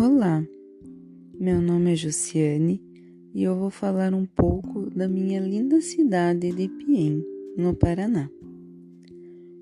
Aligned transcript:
Olá, 0.00 0.46
meu 1.40 1.60
nome 1.60 1.92
é 1.92 1.96
Jussiane 1.96 2.80
e 3.34 3.42
eu 3.42 3.56
vou 3.58 3.68
falar 3.68 4.14
um 4.14 4.24
pouco 4.24 4.88
da 4.90 5.08
minha 5.08 5.40
linda 5.40 5.80
cidade 5.80 6.52
de 6.52 6.68
Piem, 6.68 7.20
no 7.56 7.74
Paraná. 7.74 8.30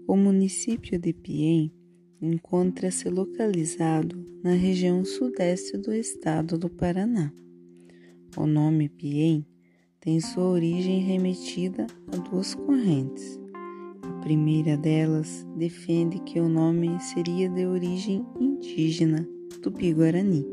O 0.06 0.14
município 0.14 0.98
de 0.98 1.14
Piem 1.14 1.72
encontra-se 2.20 3.08
localizado 3.08 4.26
na 4.44 4.50
região 4.50 5.06
sudeste 5.06 5.78
do 5.78 5.90
estado 5.90 6.58
do 6.58 6.68
Paraná. 6.68 7.32
O 8.36 8.46
nome 8.46 8.90
Piem 8.90 9.42
tem 10.00 10.20
sua 10.20 10.50
origem 10.50 11.00
remetida 11.00 11.86
a 12.12 12.16
duas 12.18 12.54
correntes. 12.54 13.40
A 14.02 14.12
primeira 14.20 14.76
delas 14.76 15.46
defende 15.56 16.18
que 16.24 16.38
o 16.38 16.46
nome 16.46 17.00
seria 17.00 17.48
de 17.48 17.64
origem 17.64 18.22
indígena 18.38 19.26
tupi-guarani, 19.62 20.46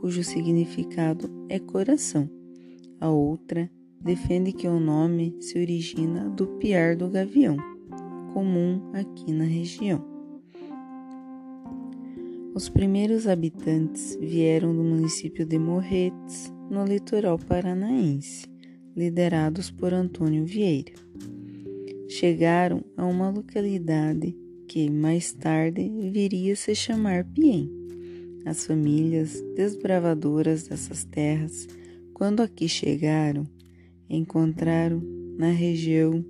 cujo 0.00 0.22
significado 0.22 1.30
é 1.48 1.58
coração. 1.58 2.28
A 3.00 3.10
outra 3.10 3.70
defende 4.00 4.52
que 4.52 4.68
o 4.68 4.78
nome 4.78 5.36
se 5.40 5.58
origina 5.58 6.28
do 6.30 6.46
piar 6.58 6.96
do 6.96 7.08
gavião, 7.08 7.56
comum 8.32 8.80
aqui 8.92 9.32
na 9.32 9.44
região. 9.44 10.04
Os 12.54 12.68
primeiros 12.68 13.26
habitantes 13.26 14.16
vieram 14.20 14.74
do 14.74 14.82
município 14.82 15.44
de 15.44 15.58
Morretes, 15.58 16.52
no 16.70 16.84
litoral 16.84 17.38
paranaense, 17.38 18.46
liderados 18.96 19.70
por 19.70 19.92
Antônio 19.92 20.44
Vieira. 20.44 20.92
Chegaram 22.08 22.82
a 22.96 23.04
uma 23.04 23.28
localidade 23.28 24.34
que 24.66 24.90
mais 24.90 25.32
tarde 25.32 25.88
viria 26.10 26.54
a 26.54 26.56
se 26.56 26.74
chamar 26.74 27.24
Piem 27.24 27.75
as 28.46 28.64
famílias 28.64 29.42
desbravadoras 29.56 30.68
dessas 30.68 31.04
terras, 31.04 31.66
quando 32.14 32.40
aqui 32.40 32.68
chegaram, 32.68 33.44
encontraram 34.08 35.02
na 35.36 35.50
região 35.50 36.24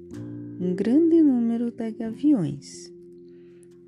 um 0.59 0.75
grande 0.75 1.20
número 1.20 1.70
de 1.70 1.91
gaviões, 1.92 2.91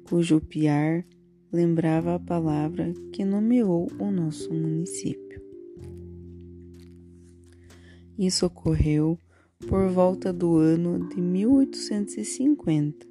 cujo 0.04 0.42
piar 0.42 1.06
lembrava 1.50 2.16
a 2.16 2.20
palavra 2.20 2.92
que 3.14 3.24
nomeou 3.24 3.90
o 3.98 4.10
nosso 4.10 4.52
município. 4.52 5.42
Isso 8.18 8.44
ocorreu 8.44 9.18
por 9.68 9.88
volta 9.88 10.34
do 10.34 10.58
ano 10.58 11.08
de 11.08 11.18
1850, 11.18 13.06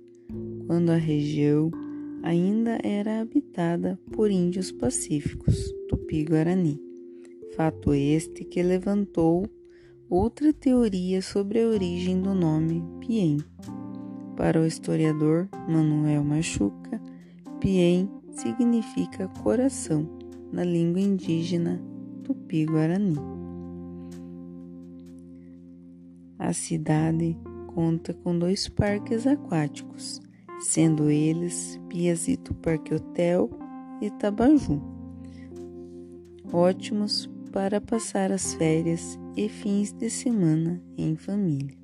quando 0.68 0.92
a 0.92 0.96
região 0.96 1.72
ainda 2.28 2.78
era 2.84 3.22
habitada 3.22 3.98
por 4.12 4.30
índios 4.30 4.70
pacíficos 4.70 5.74
tupi-guarani. 5.88 6.78
Fato 7.56 7.94
este 7.94 8.44
que 8.44 8.62
levantou 8.62 9.48
outra 10.10 10.52
teoria 10.52 11.22
sobre 11.22 11.62
a 11.62 11.68
origem 11.68 12.22
do 12.22 12.34
nome 12.34 12.84
Piem. 13.00 13.38
Para 14.36 14.60
o 14.60 14.66
historiador 14.66 15.48
Manuel 15.70 16.22
Machuca, 16.26 17.02
Piem 17.62 18.10
significa 18.32 19.30
coração 19.42 20.06
na 20.52 20.66
língua 20.66 21.00
indígena 21.00 21.82
tupi-guarani. 22.26 23.16
A 26.38 26.52
cidade 26.52 27.38
conta 27.68 28.14
com 28.14 28.38
dois 28.38 28.68
parques 28.68 29.26
aquáticos, 29.26 30.20
sendo 30.60 31.10
eles 31.10 31.80
Piazito 31.90 32.54
Parque 32.56 32.94
Hotel 32.94 33.50
e 34.02 34.10
Tabaju. 34.12 34.82
Ótimos 36.52 37.30
para 37.52 37.80
passar 37.80 38.32
as 38.32 38.54
férias 38.54 39.20
e 39.36 39.50
fins 39.50 39.92
de 39.92 40.10
semana 40.10 40.82
em 40.98 41.16
família. 41.16 41.76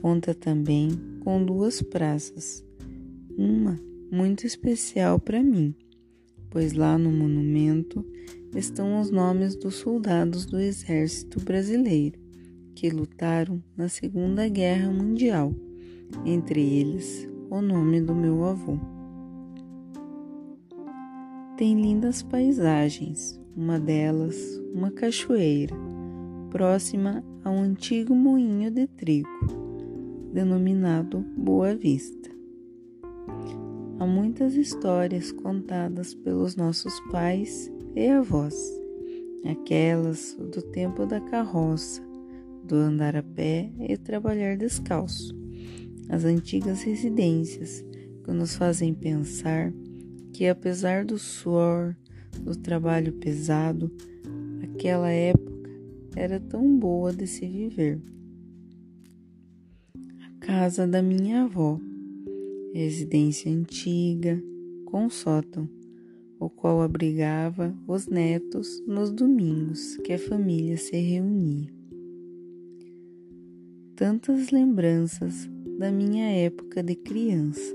Conta 0.00 0.34
também 0.34 0.90
com 1.20 1.44
duas 1.44 1.82
praças, 1.82 2.64
uma 3.36 3.80
muito 4.10 4.46
especial 4.46 5.18
para 5.18 5.42
mim, 5.42 5.74
pois 6.50 6.72
lá 6.72 6.96
no 6.96 7.10
monumento 7.10 8.04
estão 8.54 9.00
os 9.00 9.10
nomes 9.10 9.56
dos 9.56 9.74
soldados 9.74 10.46
do 10.46 10.58
Exército 10.58 11.40
Brasileiro 11.40 12.18
que 12.74 12.90
lutaram 12.90 13.62
na 13.76 13.88
Segunda 13.88 14.46
Guerra 14.48 14.90
Mundial 14.90 15.52
entre 16.24 16.60
eles 16.60 17.28
o 17.50 17.60
nome 17.60 18.00
do 18.00 18.14
meu 18.14 18.44
avô. 18.44 18.78
Tem 21.56 21.80
lindas 21.80 22.22
paisagens, 22.22 23.40
uma 23.56 23.78
delas 23.78 24.60
uma 24.74 24.90
cachoeira, 24.90 25.74
próxima 26.50 27.24
a 27.42 27.50
um 27.50 27.62
antigo 27.62 28.14
moinho 28.14 28.70
de 28.70 28.86
trigo, 28.86 29.28
denominado 30.32 31.24
Boa 31.36 31.74
Vista. 31.74 32.30
Há 33.98 34.04
muitas 34.04 34.54
histórias 34.54 35.32
contadas 35.32 36.12
pelos 36.12 36.54
nossos 36.56 37.00
pais 37.10 37.72
e 37.94 38.08
avós, 38.08 38.54
aquelas 39.50 40.34
do 40.34 40.60
tempo 40.60 41.06
da 41.06 41.20
carroça, 41.20 42.02
do 42.62 42.76
andar 42.76 43.16
a 43.16 43.22
pé 43.22 43.72
e 43.80 43.96
trabalhar 43.96 44.58
descalço 44.58 45.45
as 46.08 46.24
antigas 46.24 46.82
residências 46.82 47.84
que 48.24 48.32
nos 48.32 48.56
fazem 48.56 48.92
pensar 48.92 49.72
que, 50.32 50.46
apesar 50.46 51.04
do 51.04 51.18
suor, 51.18 51.96
do 52.40 52.54
trabalho 52.56 53.12
pesado, 53.14 53.90
aquela 54.62 55.10
época 55.10 55.70
era 56.14 56.38
tão 56.40 56.78
boa 56.78 57.12
de 57.12 57.26
se 57.26 57.46
viver. 57.46 58.00
A 60.24 60.44
casa 60.44 60.86
da 60.86 61.02
minha 61.02 61.44
avó, 61.44 61.80
residência 62.74 63.50
antiga, 63.50 64.42
com 64.84 65.08
sótão, 65.08 65.68
o 66.38 66.50
qual 66.50 66.82
abrigava 66.82 67.74
os 67.86 68.06
netos 68.06 68.82
nos 68.86 69.10
domingos 69.10 69.96
que 69.98 70.12
a 70.12 70.18
família 70.18 70.76
se 70.76 70.96
reunia. 70.96 71.74
Tantas 73.96 74.50
lembranças 74.50 75.48
da 75.78 75.92
minha 75.92 76.30
época 76.30 76.82
de 76.82 76.94
criança. 76.94 77.74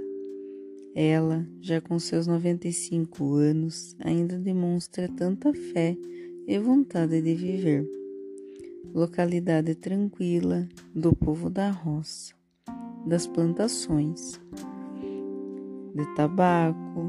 Ela, 0.95 1.47
já 1.61 1.79
com 1.79 1.99
seus 1.99 2.25
95 2.25 3.35
anos, 3.35 3.95
ainda 3.99 4.37
demonstra 4.37 5.07
tanta 5.07 5.53
fé 5.53 5.95
e 6.47 6.57
vontade 6.57 7.21
de 7.21 7.35
viver. 7.35 7.87
Localidade 8.93 9.75
tranquila 9.75 10.67
do 10.93 11.15
povo 11.15 11.49
da 11.49 11.69
roça, 11.69 12.33
das 13.05 13.27
plantações, 13.27 14.41
de 15.95 16.15
tabaco, 16.15 17.03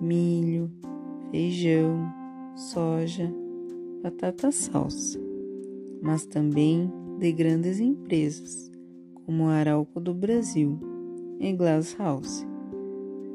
milho, 0.00 0.70
feijão, 1.30 2.06
soja, 2.54 3.32
batata 4.02 4.52
salsa, 4.52 5.18
mas 6.02 6.26
também 6.26 6.92
de 7.18 7.32
grandes 7.32 7.80
empresas 7.80 8.73
como 9.24 9.48
Arauco 9.48 10.00
do 10.00 10.12
Brasil, 10.12 10.78
em 11.40 11.56
Glasshouse. 11.56 12.46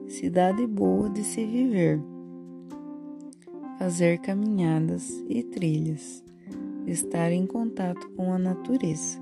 Cidade 0.08 0.66
boa 0.66 1.10
de 1.10 1.24
se 1.24 1.46
viver. 1.46 2.02
Fazer 3.78 4.20
caminhadas 4.20 5.24
e 5.28 5.44
trilhas. 5.44 6.24
Estar 6.88 7.32
em 7.32 7.46
contato 7.46 8.10
com 8.16 8.34
a 8.34 8.40
natureza. 8.40 9.20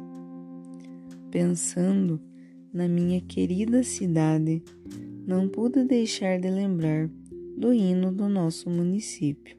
Pensando 1.30 2.20
na 2.74 2.88
minha 2.88 3.20
querida 3.22 3.84
cidade, 3.84 4.64
não 5.26 5.48
pude 5.48 5.84
deixar 5.84 6.40
de 6.40 6.50
lembrar 6.50 7.10
do 7.58 7.74
hino 7.74 8.12
do 8.12 8.30
nosso 8.30 8.70
município. 8.70 9.58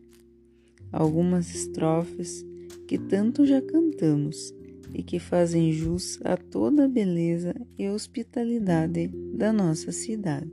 Algumas 0.90 1.54
estrofes 1.54 2.46
que 2.87 2.96
tanto 2.96 3.44
já 3.44 3.61
cantamos 3.61 4.54
e 4.94 5.02
que 5.02 5.19
fazem 5.19 5.73
jus 5.73 6.19
a 6.25 6.37
toda 6.37 6.85
a 6.85 6.88
beleza 6.88 7.55
e 7.79 7.88
hospitalidade 7.88 9.08
da 9.35 9.52
nossa 9.52 9.93
cidade. 9.93 10.50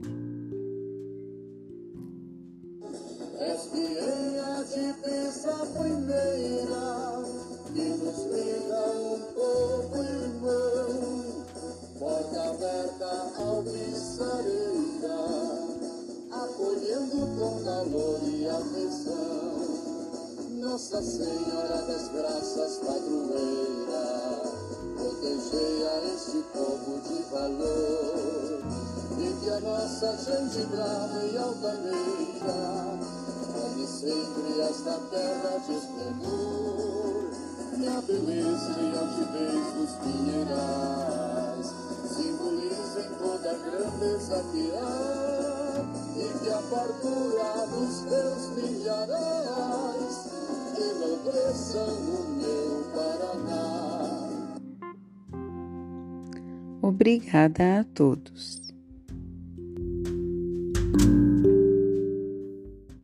Nossa 20.96 21.24
Senhora 21.24 21.82
das 21.82 22.08
Graças, 22.08 22.78
padroeira 22.78 24.40
proteger 24.96 26.02
este 26.14 26.42
povo 26.54 26.98
de 27.06 27.22
valor. 27.30 28.62
E 29.18 29.44
que 29.44 29.50
a 29.50 29.60
nossa 29.60 30.16
gente 30.16 30.64
brava 30.68 31.22
e 31.22 31.36
altaneira 31.36 32.98
come 33.52 33.86
sempre 33.86 34.58
esta 34.62 34.98
terra 35.10 35.58
de 35.66 35.72
esplendor, 35.74 37.30
e 37.76 37.88
a 37.88 38.00
beleza 38.00 38.80
e 38.80 38.96
altivez 38.96 39.66
dos 39.74 39.92
pinheirais 40.00 41.66
simbolizem 42.08 43.08
toda 43.18 43.50
a 43.50 43.58
grandeza 43.58 44.42
que 44.50 44.72
há, 44.72 45.84
e 46.16 46.38
que 46.38 46.48
a 46.48 46.62
fartura 46.62 47.66
dos 47.66 48.00
teus 48.08 48.48
milharais 48.56 50.35
meu. 52.38 52.86
Obrigada 56.82 57.80
a 57.80 57.84
todos. 57.84 58.65